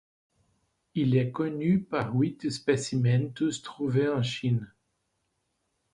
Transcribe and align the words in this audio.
Il 0.95 1.15
est 1.15 1.31
connu 1.31 1.79
par 1.79 2.15
huit 2.15 2.49
spécimens 2.49 3.29
tous 3.35 3.61
trouvés 3.61 4.09
en 4.09 4.23
Chine. 4.23 4.73